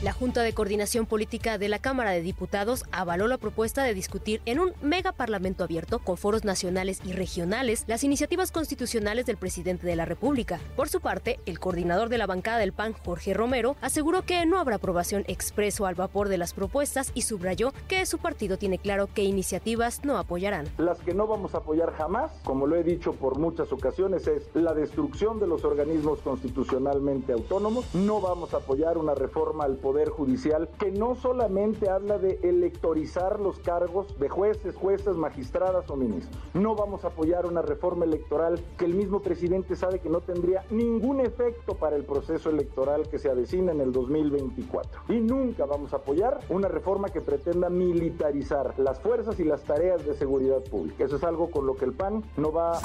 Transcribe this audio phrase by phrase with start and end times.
[0.00, 4.40] La Junta de Coordinación Política de la Cámara de Diputados avaló la propuesta de discutir
[4.46, 9.88] en un mega parlamento abierto con foros nacionales y regionales las iniciativas constitucionales del presidente
[9.88, 10.60] de la República.
[10.76, 14.60] Por su parte, el coordinador de la bancada del PAN, Jorge Romero, aseguró que no
[14.60, 19.08] habrá aprobación expreso al vapor de las propuestas y subrayó que su partido tiene claro
[19.12, 20.68] qué iniciativas no apoyarán.
[20.78, 24.48] Las que no vamos a apoyar jamás, como lo he dicho por muchas ocasiones, es
[24.54, 27.92] la destrucción de los organismos constitucionalmente autónomos.
[27.96, 33.40] No vamos a apoyar una reforma al Poder Judicial que no solamente habla de electorizar
[33.40, 36.36] los cargos de jueces, juezas, magistradas o ministros.
[36.52, 40.62] No vamos a apoyar una reforma electoral que el mismo presidente sabe que no tendría
[40.70, 45.04] ningún efecto para el proceso electoral que se avecina en el 2024.
[45.08, 50.04] Y nunca vamos a apoyar una reforma que pretenda militarizar las fuerzas y las tareas
[50.04, 51.04] de seguridad pública.
[51.04, 52.78] Eso es algo con lo que el PAN no va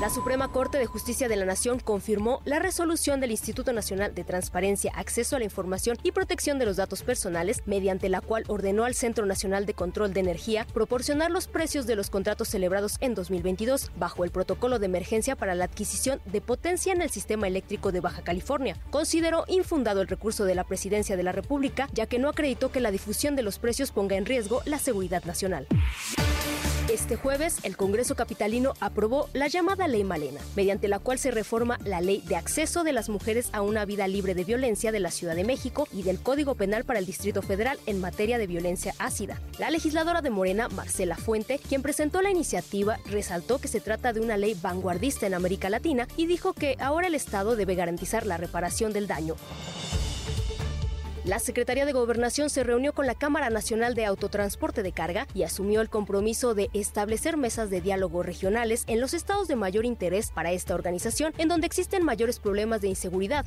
[0.00, 4.22] la Suprema Corte de Justicia de la Nación confirmó la resolución del Instituto Nacional de
[4.22, 8.84] Transparencia, Acceso a la Información y Protección de los Datos Personales, mediante la cual ordenó
[8.84, 13.16] al Centro Nacional de Control de Energía proporcionar los precios de los contratos celebrados en
[13.16, 17.90] 2022 bajo el protocolo de emergencia para la adquisición de potencia en el sistema eléctrico
[17.90, 18.76] de Baja California.
[18.90, 22.80] Consideró infundado el recurso de la Presidencia de la República, ya que no acreditó que
[22.80, 25.66] la difusión de los precios ponga en riesgo la seguridad nacional.
[26.88, 31.78] Este jueves, el Congreso Capitalino aprobó la llamada Ley Malena, mediante la cual se reforma
[31.84, 35.10] la Ley de Acceso de las Mujeres a una Vida Libre de Violencia de la
[35.10, 38.94] Ciudad de México y del Código Penal para el Distrito Federal en materia de violencia
[38.98, 39.38] ácida.
[39.58, 44.20] La legisladora de Morena, Marcela Fuente, quien presentó la iniciativa, resaltó que se trata de
[44.20, 48.38] una ley vanguardista en América Latina y dijo que ahora el Estado debe garantizar la
[48.38, 49.36] reparación del daño.
[51.28, 55.42] La Secretaría de Gobernación se reunió con la Cámara Nacional de Autotransporte de Carga y
[55.42, 60.30] asumió el compromiso de establecer mesas de diálogo regionales en los estados de mayor interés
[60.30, 63.44] para esta organización, en donde existen mayores problemas de inseguridad.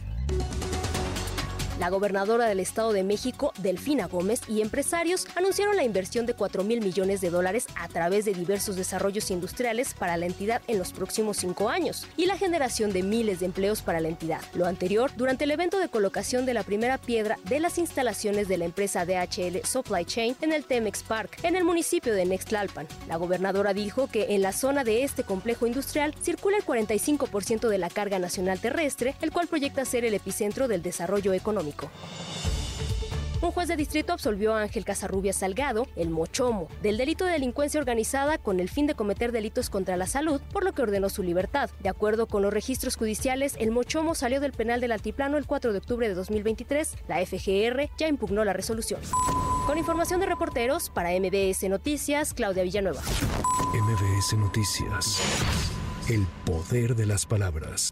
[1.81, 6.63] La gobernadora del Estado de México, Delfina Gómez, y empresarios anunciaron la inversión de 4
[6.63, 10.93] mil millones de dólares a través de diversos desarrollos industriales para la entidad en los
[10.93, 14.41] próximos cinco años y la generación de miles de empleos para la entidad.
[14.53, 18.59] Lo anterior durante el evento de colocación de la primera piedra de las instalaciones de
[18.59, 22.85] la empresa DHL Supply Chain en el Temex Park, en el municipio de Nextlalpan.
[23.07, 27.77] La gobernadora dijo que en la zona de este complejo industrial circula el 45% de
[27.79, 31.70] la carga nacional terrestre, el cual proyecta ser el epicentro del desarrollo económico.
[33.41, 37.79] Un juez de distrito absolvió a Ángel Casarrubia Salgado, el Mochomo, del delito de delincuencia
[37.79, 41.23] organizada con el fin de cometer delitos contra la salud, por lo que ordenó su
[41.23, 41.71] libertad.
[41.79, 45.71] De acuerdo con los registros judiciales, el Mochomo salió del penal del Altiplano el 4
[45.71, 46.97] de octubre de 2023.
[47.07, 49.01] La FGR ya impugnó la resolución.
[49.65, 53.01] Con información de reporteros, para MBS Noticias, Claudia Villanueva.
[53.73, 55.19] MBS Noticias.
[56.07, 57.91] El poder de las palabras.